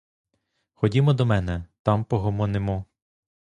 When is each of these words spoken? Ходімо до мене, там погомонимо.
Ходімо 0.73 1.13
до 1.13 1.25
мене, 1.25 1.63
там 1.83 2.03
погомонимо. 2.03 2.85